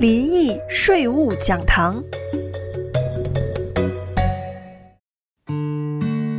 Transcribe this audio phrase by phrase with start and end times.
[0.00, 2.04] 林毅税务讲堂，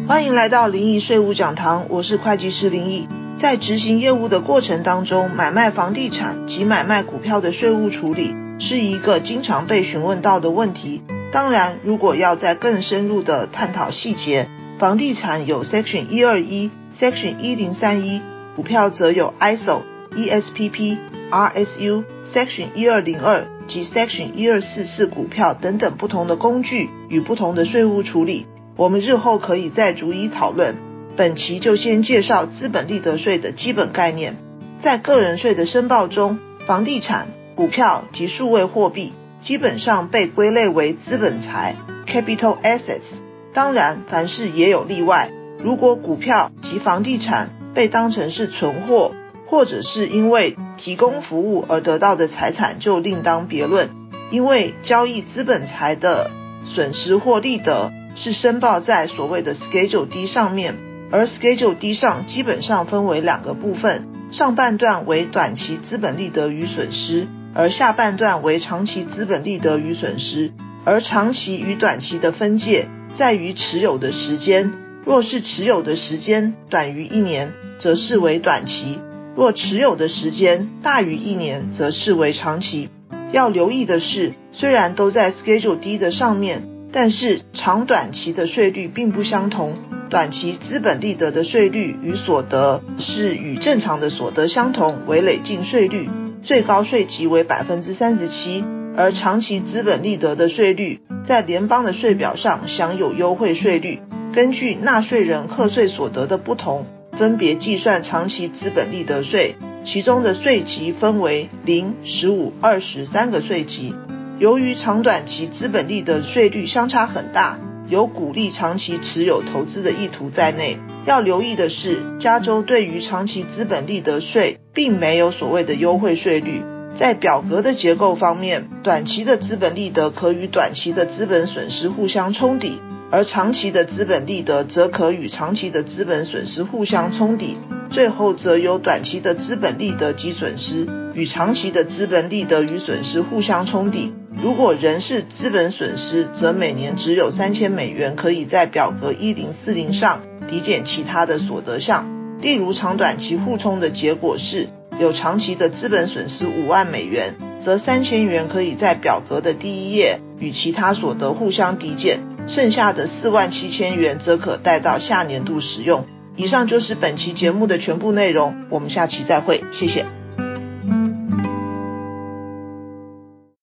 [0.08, 3.10] 欢迎来到林毅税务讲堂，我是会计师林毅。
[3.42, 11.02] 在执行业务的过程当中，买卖房地产及买卖股票的税务处理是一个经常被询问到的问题。
[11.34, 14.48] 当然，如果要在更深入的探讨细节，
[14.80, 18.22] 房地产有 Section 一二一、Section 一零三一，
[18.56, 19.82] 股票则有 ISO、
[20.16, 20.98] ESPP、
[21.30, 22.04] RSU。
[22.34, 28.46] Section 一二零二及 Section 一二四四股票等等不同的工具与不同的税务处理，
[28.76, 30.76] 我们日后可以再逐一讨论。
[31.18, 34.38] 本期就先介绍资本利得税的基本概念。
[34.82, 36.38] 在个人税的申报中，
[36.68, 43.18] 房地产、股票及数位货币基本上被归类为资本财 （capital assets）。
[43.54, 45.32] 当然，凡事也有例外。
[45.64, 49.12] 如果股票及房地产被当成是存货，
[49.50, 53.90] 或者是因为提供服务而得到的财产就另当别论，
[54.30, 56.30] 因为交易资本财的
[56.68, 60.76] 损失或利得是申报在所谓的 Schedule D 上面，
[61.12, 70.52] 而 Schedule D 上基本上分为两个部分，上半段为短期资本利得与损失，而下半段为长期资本利得与损失，
[70.86, 72.88] 而长期与短期的分界
[73.18, 74.72] 在于持有的时间，
[75.06, 79.00] 若是持有的时间短于一年，则视为短期。
[79.40, 82.90] 若持有的时间大于一年，则视为长期。
[83.32, 89.76] 要留意的是，虽然都在 Schedule D 的上面，但是长短期的税率并不相同。
[90.10, 96.10] 短期资本利得的税率与所得是与正常的所得相同，为累进税率，
[96.44, 98.66] 最高税级为百分之三十七。
[98.98, 104.00] 而长期资本利得的税率在联邦的税表上享有优惠税率，
[104.34, 106.86] 根据纳税人课税所得的不同。
[107.20, 113.94] 分别计算长期资本利得税，其中的税级分为零、十五、二十三个税级。
[114.40, 117.60] 由于长短期资本利得税率相差很大，
[117.90, 120.78] 有鼓励长期持有投资的意图在内。
[121.06, 126.64] 要留意的是，加州对于长期资本利得税并没有所谓的优惠税率。
[126.98, 132.80] 在表格的结构方面，短期的资本利得可与短期的资本损失互相冲抵。
[133.12, 137.58] 而长期的资本利得则可与长期的资本损失互相冲抵，
[137.90, 144.14] 最后则由短期的资本利得及损失与长期的资本利得与损失互相冲抵。
[144.42, 152.06] 如果仍是资本损失，则每年只有三千美元可以在表格一零四零上抵减其他的所得项。
[152.40, 154.68] 例如长短期互冲的结果是，
[155.02, 157.34] 有长期的资本损失五万美元，
[157.64, 162.20] 则三千元可以在表格的第一页与其他所得互相抵减。
[162.48, 166.06] 剩下的四万七千元则可带到下年度使用。
[166.36, 170.19] 以上就是本期节目的全部内容，我们下期再会，谢谢。